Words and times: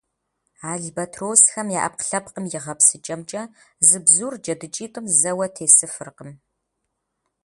Албатросхэм 0.71 1.67
я 1.79 1.79
Ӏэпкълъэпкъым 1.81 2.45
и 2.55 2.59
гъэпсыкӀэмкӀэ, 2.63 3.41
зы 3.87 3.97
бзур 4.05 4.33
джэдыкӀитӀым 4.43 5.05
зэуэ 5.19 5.47
тесыфыркъым. 5.55 6.31